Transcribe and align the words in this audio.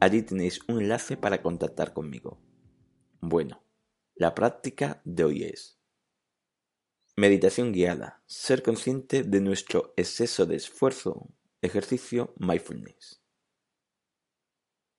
Allí 0.00 0.22
tenéis 0.22 0.60
un 0.66 0.80
enlace 0.80 1.18
para 1.18 1.42
contactar 1.42 1.92
conmigo. 1.92 2.40
Bueno, 3.20 3.62
la 4.14 4.34
práctica 4.34 5.02
de 5.04 5.24
hoy 5.24 5.44
es 5.44 5.78
Meditación 7.16 7.72
guiada. 7.72 8.22
Ser 8.24 8.62
consciente 8.62 9.24
de 9.24 9.42
nuestro 9.42 9.92
exceso 9.98 10.46
de 10.46 10.56
esfuerzo. 10.56 11.28
Ejercicio 11.60 12.32
mindfulness. 12.38 13.20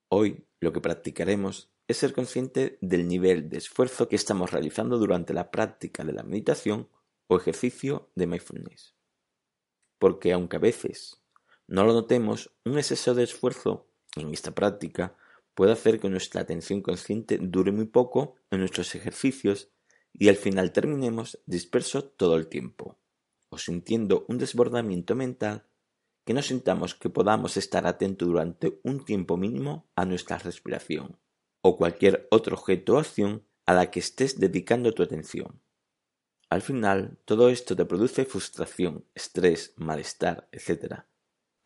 Hoy 0.08 0.46
lo 0.60 0.72
que 0.72 0.82
practicaremos 0.82 1.74
es 1.88 1.98
ser 1.98 2.14
consciente 2.14 2.78
del 2.82 3.08
nivel 3.08 3.50
de 3.50 3.58
esfuerzo 3.58 4.08
que 4.08 4.16
estamos 4.16 4.52
realizando 4.52 5.00
durante 5.00 5.34
la 5.34 5.50
práctica 5.50 6.04
de 6.04 6.14
la 6.14 6.22
meditación 6.22 6.90
o 7.26 7.38
ejercicio 7.38 8.12
de 8.14 8.28
mindfulness. 8.28 8.96
Porque 9.98 10.32
aunque 10.32 10.58
a 10.58 10.60
veces 10.60 11.24
no 11.66 11.86
lo 11.86 11.94
notemos, 11.94 12.54
un 12.66 12.78
exceso 12.78 13.16
de 13.16 13.24
esfuerzo 13.24 13.91
en 14.16 14.34
esta 14.34 14.52
práctica 14.52 15.16
puede 15.56 15.74
hacer 15.74 16.00
que 16.00 16.10
nuestra 16.10 16.42
atención 16.42 16.82
consciente 16.82 17.38
dure 17.42 17.72
muy 17.72 17.86
poco 17.86 18.36
en 18.50 18.60
nuestros 18.60 18.96
ejercicios 18.96 19.70
y 20.14 20.30
al 20.30 20.36
final 20.36 20.72
terminemos 20.72 21.40
dispersos 21.46 22.16
todo 22.18 22.36
el 22.36 22.48
tiempo, 22.48 22.98
o 23.50 23.58
sintiendo 23.58 24.26
un 24.28 24.38
desbordamiento 24.38 25.16
mental 25.16 25.66
que 26.26 26.34
no 26.34 26.42
sintamos 26.42 26.96
que 26.96 27.10
podamos 27.10 27.58
estar 27.58 27.88
atentos 27.88 28.28
durante 28.28 28.80
un 28.84 29.04
tiempo 29.04 29.38
mínimo 29.38 29.90
a 29.96 30.06
nuestra 30.06 30.38
respiración 30.38 31.18
o 31.62 31.78
cualquier 31.78 32.28
otro 32.32 32.56
objeto 32.56 32.96
o 32.96 33.00
acción 33.00 33.46
a 33.66 33.74
la 33.74 33.92
que 33.92 34.00
estés 34.00 34.40
dedicando 34.40 34.94
tu 34.94 35.04
atención. 35.04 35.62
Al 36.50 36.62
final, 36.62 37.18
todo 37.26 37.50
esto 37.50 37.76
te 37.76 37.86
produce 37.86 38.26
frustración, 38.26 39.06
estrés, 39.16 39.74
malestar, 39.78 40.50
etc., 40.52 41.06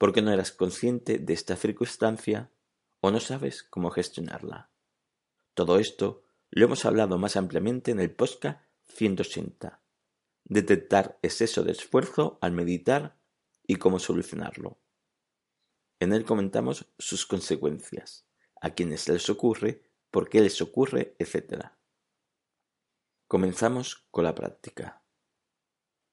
porque 0.06 0.22
no 0.22 0.32
eras 0.32 0.52
consciente 0.52 1.18
de 1.18 1.34
esta 1.34 1.56
circunstancia 1.56 2.52
o 3.00 3.10
no 3.10 3.20
sabes 3.20 3.64
cómo 3.64 3.90
gestionarla. 3.90 4.70
Todo 5.56 5.80
esto 5.80 6.22
lo 6.52 6.66
hemos 6.66 6.86
hablado 6.86 7.18
más 7.18 7.36
ampliamente 7.36 7.90
en 7.90 8.00
el 8.00 8.14
podcast 8.14 8.62
180. 8.84 9.82
Detectar 10.44 11.18
exceso 11.24 11.64
de 11.64 11.72
esfuerzo 11.72 12.38
al 12.42 12.52
meditar 12.52 13.18
y 13.66 13.78
cómo 13.78 13.98
solucionarlo. 13.98 14.78
En 16.00 16.14
él 16.14 16.24
comentamos 16.24 16.86
sus 17.00 17.26
consecuencias, 17.26 18.28
a 18.62 18.76
quienes 18.76 19.10
les 19.10 19.28
ocurre, 19.28 19.90
por 20.12 20.30
qué 20.30 20.40
les 20.40 20.62
ocurre, 20.62 21.16
etc. 21.18 21.72
Comenzamos 23.28 24.06
con 24.12 24.26
la 24.26 24.36
práctica. 24.36 25.04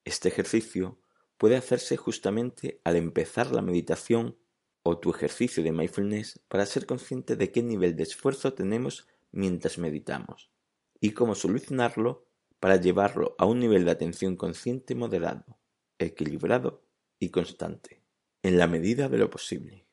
Este 0.03 0.29
ejercicio 0.29 1.02
puede 1.37 1.55
hacerse 1.55 1.97
justamente 1.97 2.81
al 2.83 2.95
empezar 2.95 3.51
la 3.51 3.61
meditación 3.61 4.37
o 4.83 4.99
tu 4.99 5.11
ejercicio 5.11 5.63
de 5.63 5.71
mindfulness 5.71 6.39
para 6.47 6.65
ser 6.65 6.85
consciente 6.85 7.35
de 7.35 7.51
qué 7.51 7.63
nivel 7.63 7.95
de 7.95 8.03
esfuerzo 8.03 8.53
tenemos 8.53 9.07
mientras 9.31 9.77
meditamos 9.77 10.51
y 10.99 11.11
cómo 11.11 11.35
solucionarlo 11.35 12.27
para 12.59 12.77
llevarlo 12.77 13.35
a 13.37 13.45
un 13.45 13.59
nivel 13.59 13.85
de 13.85 13.91
atención 13.91 14.35
consciente 14.35 14.95
moderado, 14.95 15.59
equilibrado 15.99 16.85
y 17.19 17.29
constante, 17.29 18.03
en 18.41 18.57
la 18.57 18.67
medida 18.67 19.09
de 19.09 19.17
lo 19.17 19.29
posible. 19.29 19.85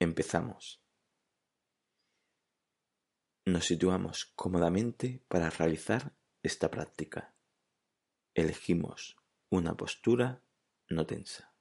Empezamos. 0.00 0.82
Nos 3.46 3.66
situamos 3.66 4.32
cómodamente 4.34 5.22
para 5.28 5.50
realizar 5.50 6.16
esta 6.42 6.70
práctica. 6.70 7.34
Elegimos 8.34 9.16
una 9.54 9.76
postura 9.76 10.42
no 10.88 11.06
tensa. 11.06 11.54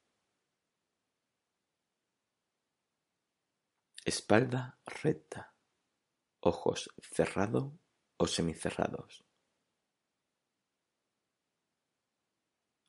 Espalda 4.04 4.80
recta. 4.84 5.54
Ojos 6.40 6.90
cerrados 7.02 7.72
o 8.18 8.26
semicerrados. 8.26 9.24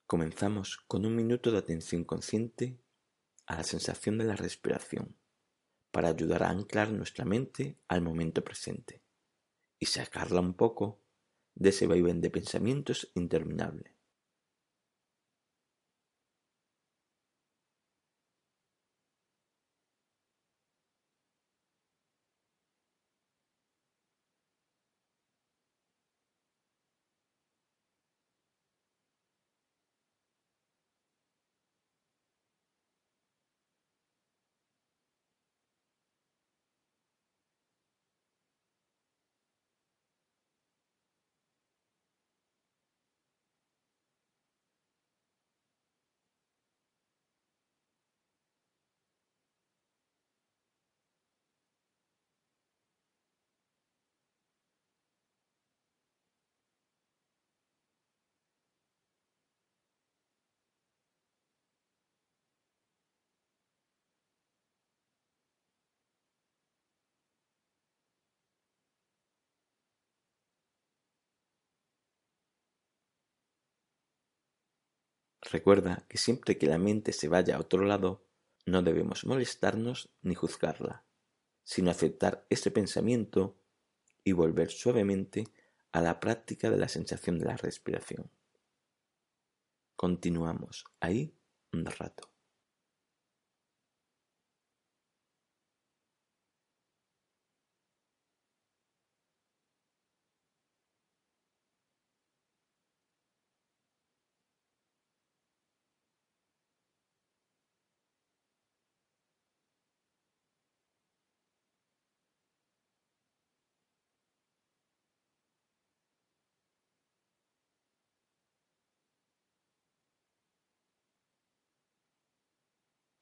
Comenzamos 0.07 0.79
con 0.89 1.05
un 1.05 1.15
minuto 1.15 1.53
de 1.53 1.59
atención 1.59 2.05
consciente 2.05 2.81
a 3.47 3.57
la 3.57 3.65
sensación 3.65 4.17
de 4.17 4.25
la 4.25 4.37
respiración 4.37 5.19
para 5.91 6.09
ayudar 6.09 6.45
a 6.45 6.51
anclar 6.51 6.91
nuestra 6.91 7.27
mente 7.27 7.79
al 7.89 8.01
momento 8.01 8.43
presente 8.43 9.03
y 9.79 9.87
sacarla 9.87 10.41
un 10.41 10.55
poco 10.55 11.03
de 11.55 11.69
ese 11.69 11.87
vaivén 11.87 12.23
de 12.23 12.31
pensamientos 12.31 13.13
interminable. 13.15 13.94
Recuerda 75.51 76.05
que 76.09 76.19
siempre 76.19 76.59
que 76.59 76.67
la 76.67 76.79
mente 76.79 77.13
se 77.13 77.29
vaya 77.29 77.57
a 77.57 77.61
otro 77.61 77.85
lado, 77.85 78.25
no 78.67 78.83
debemos 78.83 79.25
molestarnos 79.27 80.09
ni 80.23 80.35
juzgarla, 80.35 81.05
sino 81.63 81.91
aceptar 81.91 82.47
ese 82.49 82.71
pensamiento 82.71 83.57
y 84.25 84.33
volver 84.33 84.71
suavemente 84.71 85.49
a 85.93 86.01
la 86.01 86.19
práctica 86.19 86.71
de 86.71 86.79
la 86.79 86.89
sensación 86.89 87.39
de 87.39 87.45
la 87.45 87.57
respiración. 87.57 88.31
Continuamos 89.97 90.85
ahí 91.01 91.35
un 91.73 91.85
rato. 91.85 92.34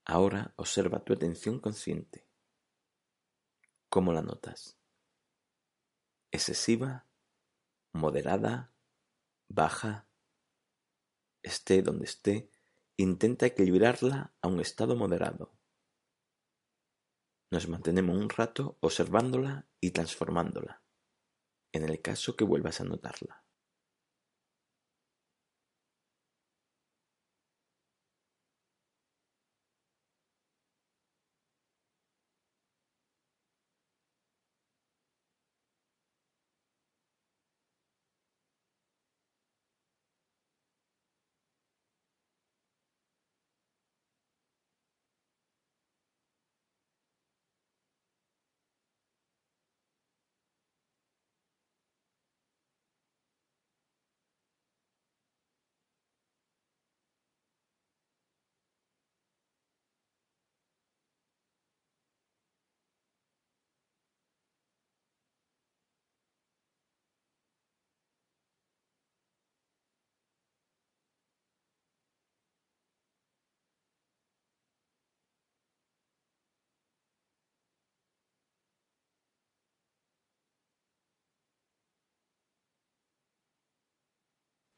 Ahora 0.05 0.53
observa 0.57 1.05
tu 1.05 1.13
atención 1.13 1.61
consciente. 1.61 2.27
¿Cómo 3.89 4.13
la 4.13 4.23
notas? 4.23 4.79
¿Excesiva? 6.33 7.07
¿Moderada? 7.93 8.75
¿Baja? 9.49 10.09
Esté 11.43 11.83
donde 11.83 12.07
esté, 12.07 12.51
intenta 12.97 13.47
equilibrarla 13.47 14.35
a 14.41 14.49
un 14.49 14.61
estado 14.61 14.97
moderado. 14.97 15.57
Nos 17.51 17.69
mantenemos 17.69 18.17
un 18.17 18.31
rato 18.31 18.79
observándola 18.81 19.69
y 19.79 19.91
transformándola, 19.91 20.83
en 21.73 21.85
el 21.85 22.01
caso 22.01 22.35
que 22.35 22.45
vuelvas 22.45 22.81
a 22.81 22.85
notarla. 22.85 23.42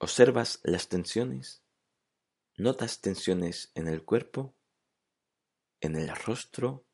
¿Observas 0.05 0.61
las 0.65 0.91
tensiones? 0.91 1.65
¿Notas 2.59 3.01
tensiones 3.01 3.73
en 3.75 3.89
el 3.89 4.05
cuerpo? 4.05 4.55
¿En 5.81 5.97
el 5.97 6.15
rostro? 6.15 6.87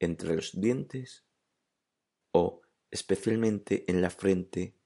¿Entre 0.00 0.34
los 0.34 0.60
dientes? 0.60 1.24
¿O 2.32 2.62
especialmente 2.90 3.88
en 3.88 4.02
la 4.02 4.10
frente 4.10 4.76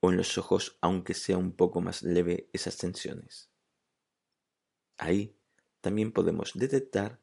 o 0.00 0.10
en 0.10 0.16
los 0.16 0.38
ojos 0.38 0.78
aunque 0.80 1.12
sea 1.12 1.36
un 1.36 1.52
poco 1.54 1.82
más 1.82 2.02
leve 2.02 2.48
esas 2.54 2.78
tensiones? 2.78 3.50
Ahí 4.96 5.38
también 5.82 6.12
podemos 6.12 6.52
detectar 6.54 7.20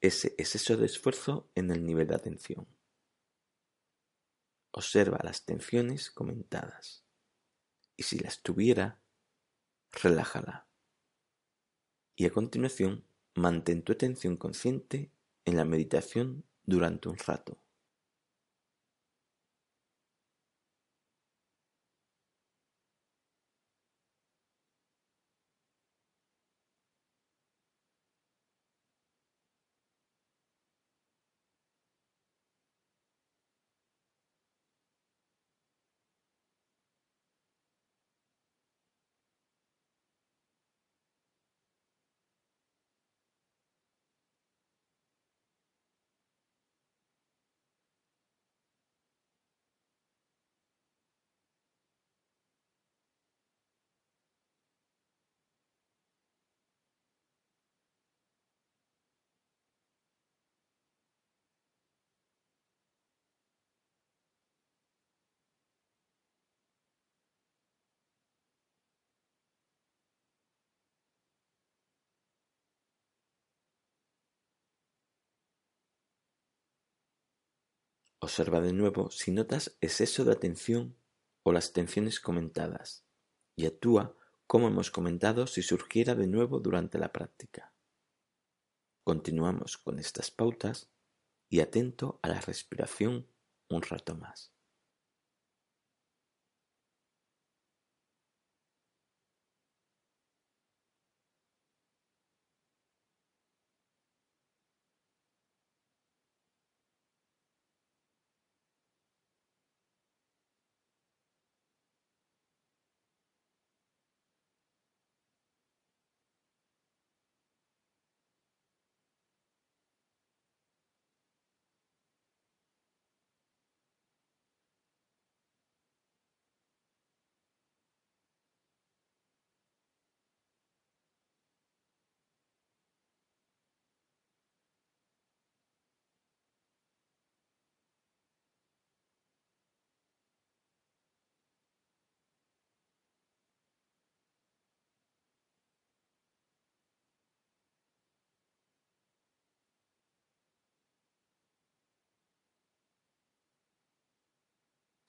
ese 0.00 0.34
exceso 0.36 0.76
de 0.76 0.86
esfuerzo 0.86 1.48
en 1.54 1.70
el 1.70 1.86
nivel 1.86 2.08
de 2.08 2.16
atención. 2.16 2.66
Observa 4.72 5.20
las 5.22 5.44
tensiones 5.44 6.10
comentadas 6.10 7.04
y 8.02 8.04
si 8.04 8.18
las 8.18 8.42
tuviera, 8.42 8.98
relájala. 9.92 10.66
Y 12.16 12.26
a 12.26 12.30
continuación, 12.30 13.04
mantén 13.36 13.84
tu 13.84 13.92
atención 13.92 14.36
consciente 14.36 15.12
en 15.44 15.56
la 15.56 15.64
meditación 15.64 16.44
durante 16.64 17.08
un 17.08 17.16
rato. 17.16 17.61
Observa 78.24 78.60
de 78.60 78.72
nuevo 78.72 79.10
si 79.10 79.32
notas 79.32 79.76
exceso 79.80 80.24
de 80.24 80.30
atención 80.30 80.94
o 81.42 81.50
las 81.50 81.72
tensiones 81.72 82.20
comentadas, 82.20 83.04
y 83.56 83.66
actúa 83.66 84.14
como 84.46 84.68
hemos 84.68 84.92
comentado 84.92 85.48
si 85.48 85.60
surgiera 85.60 86.14
de 86.14 86.28
nuevo 86.28 86.60
durante 86.60 87.00
la 87.00 87.10
práctica. 87.10 87.74
Continuamos 89.02 89.76
con 89.76 89.98
estas 89.98 90.30
pautas 90.30 90.88
y 91.48 91.58
atento 91.58 92.20
a 92.22 92.28
la 92.28 92.40
respiración 92.40 93.26
un 93.68 93.82
rato 93.82 94.14
más. 94.14 94.52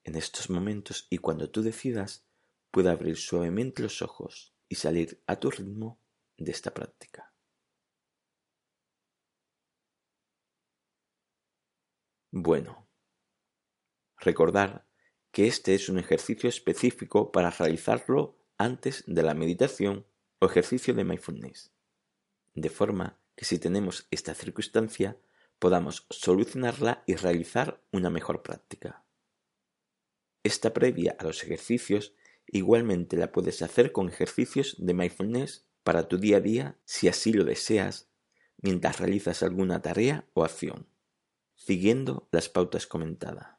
En 0.03 0.15
estos 0.15 0.49
momentos 0.49 1.07
y 1.09 1.17
cuando 1.17 1.49
tú 1.49 1.61
decidas, 1.61 2.25
puede 2.71 2.89
abrir 2.89 3.17
suavemente 3.17 3.81
los 3.81 4.01
ojos 4.01 4.53
y 4.67 4.75
salir 4.75 5.21
a 5.27 5.35
tu 5.37 5.49
ritmo 5.49 5.99
de 6.37 6.51
esta 6.51 6.73
práctica. 6.73 7.31
Bueno, 12.31 12.87
recordar 14.17 14.87
que 15.31 15.47
este 15.47 15.75
es 15.75 15.87
un 15.87 15.99
ejercicio 15.99 16.49
específico 16.49 17.31
para 17.31 17.51
realizarlo 17.51 18.39
antes 18.57 19.03
de 19.07 19.23
la 19.23 19.35
meditación 19.35 20.05
o 20.39 20.47
ejercicio 20.47 20.93
de 20.93 21.03
mindfulness, 21.03 21.71
de 22.55 22.69
forma 22.69 23.19
que 23.35 23.45
si 23.45 23.59
tenemos 23.59 24.07
esta 24.11 24.33
circunstancia 24.33 25.17
podamos 25.59 26.07
solucionarla 26.09 27.03
y 27.05 27.15
realizar 27.15 27.81
una 27.91 28.09
mejor 28.09 28.41
práctica. 28.41 29.03
Esta 30.43 30.73
previa 30.73 31.15
a 31.19 31.23
los 31.23 31.43
ejercicios 31.43 32.13
igualmente 32.47 33.15
la 33.17 33.31
puedes 33.31 33.61
hacer 33.61 33.91
con 33.91 34.09
ejercicios 34.09 34.75
de 34.77 34.93
mindfulness 34.93 35.65
para 35.83 36.07
tu 36.07 36.17
día 36.17 36.37
a 36.37 36.41
día 36.41 36.77
si 36.85 37.07
así 37.07 37.31
lo 37.33 37.45
deseas, 37.45 38.09
mientras 38.57 38.99
realizas 38.99 39.41
alguna 39.41 39.81
tarea 39.81 40.27
o 40.33 40.43
acción, 40.43 40.87
siguiendo 41.55 42.27
las 42.31 42.49
pautas 42.49 42.87
comentadas. 42.87 43.57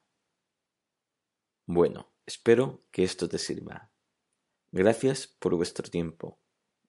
Bueno, 1.67 2.13
espero 2.27 2.85
que 2.91 3.05
esto 3.05 3.29
te 3.29 3.39
sirva. 3.39 3.91
Gracias 4.71 5.27
por 5.27 5.55
vuestro 5.55 5.89
tiempo. 5.89 6.39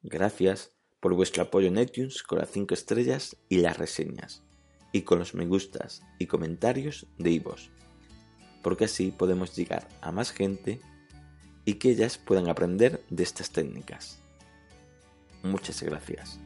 Gracias 0.02 0.76
por 1.00 1.14
vuestro 1.14 1.44
apoyo 1.44 1.68
en 1.68 1.78
iTunes 1.78 2.24
con 2.24 2.40
las 2.40 2.50
5 2.50 2.74
estrellas 2.74 3.38
y 3.48 3.58
las 3.58 3.78
reseñas, 3.78 4.44
y 4.92 5.04
con 5.04 5.20
los 5.20 5.34
me 5.34 5.46
gustas 5.46 6.04
y 6.20 6.28
comentarios 6.28 7.08
de 7.18 7.32
Ivos, 7.32 7.72
porque 8.66 8.86
así 8.86 9.12
podemos 9.12 9.56
llegar 9.56 9.88
a 10.02 10.12
más 10.12 10.32
gente 10.32 10.82
y 11.66 11.76
que 11.76 11.92
ellas 11.92 12.18
puedan 12.18 12.50
aprender 12.50 13.06
de 13.12 13.22
estas 13.22 13.52
técnicas. 13.52 14.18
Muchas 15.44 15.84
gracias. 15.84 16.40